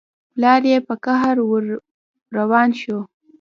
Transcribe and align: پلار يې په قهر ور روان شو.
پلار 0.31 0.61
يې 0.71 0.77
په 0.87 0.93
قهر 1.05 1.35
ور 1.49 1.65
روان 2.37 2.69
شو. 2.81 2.99